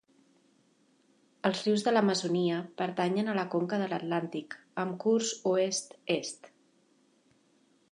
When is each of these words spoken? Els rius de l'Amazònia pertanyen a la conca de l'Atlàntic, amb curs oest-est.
Els 1.49 1.59
rius 1.65 1.83
de 1.87 1.93
l'Amazònia 1.93 2.61
pertanyen 2.83 3.29
a 3.29 3.37
la 3.41 3.45
conca 3.57 3.79
de 3.83 3.91
l'Atlàntic, 3.93 4.57
amb 4.85 4.99
curs 5.07 5.37
oest-est. 5.55 6.53